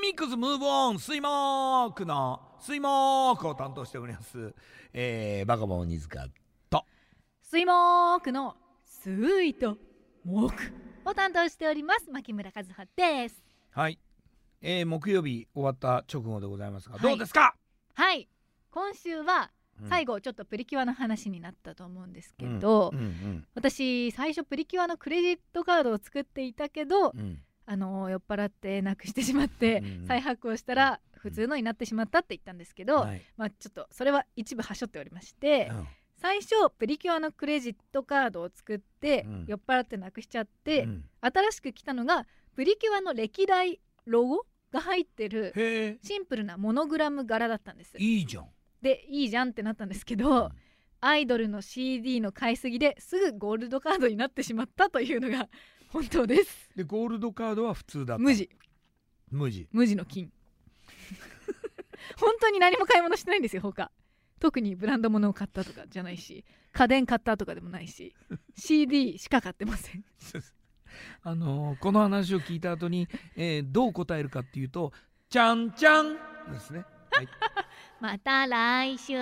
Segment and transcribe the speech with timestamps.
[0.00, 4.54] ミックスムーブオンスイモークのスイモークを担当しております、
[4.92, 6.26] えー、バカボン鬼塚
[6.70, 6.84] と。
[7.42, 8.54] スイモークの
[8.84, 9.76] スイート
[10.24, 10.62] モーク
[11.04, 13.42] を担当しております牧村和穂です。
[13.70, 13.98] はい、
[14.60, 17.02] えー、木曜日終わった直後でございますが、はい。
[17.02, 17.56] どうですか、
[17.94, 18.28] はい。
[18.70, 19.50] 今週は
[19.82, 19.88] うん。
[19.88, 22.98] 最後ちょっとプリキュアの話になったと思うんですけど、うん。
[22.98, 33.22] うん私最初プリキュアのクレジットカードを作っていたけど、うんうんあの酔っ払ってなくしてしまって、うん再発行したら普通のになってしまったって言ったんですけど、はい。
[33.36, 35.88] まあちょっとそれは一部はしょっておりまして、うん。
[36.16, 39.44] 最初プリキュアのクレジットカードを作って、うん。
[39.46, 41.04] 酔っ払ってなくしちゃって、うん。
[41.20, 42.26] 新しく来たのが
[42.56, 45.52] プリキュアの歴代ロゴが入ってる
[46.02, 47.98] シンプルなモノグラム柄だったんです。
[47.98, 48.46] いいじゃん。
[48.80, 50.50] でいいじゃんってなったんですけど、
[51.00, 55.48] アイドルの CD の買いすぎですぐゴールドカードになってしまったというのが
[55.88, 56.70] 本当です。
[56.76, 58.22] でゴールドカードは普通だった。
[58.22, 58.48] 無地。
[59.30, 59.68] 無地。
[59.72, 60.30] 無地の金。
[62.16, 63.90] 本当に何も買い物してないんですよ他。
[64.40, 68.14] 特にブランド物を買ったとかじゃないし家電買ったとかでもないし
[68.56, 70.04] CD しか買ってません。
[71.22, 74.92] あのーこの話を聞いた後に、えーどう答えるかっていうと
[75.28, 76.14] 「ちゃんちゃん」
[76.52, 76.84] ですね。
[77.10, 77.28] はい。
[78.00, 79.14] また来週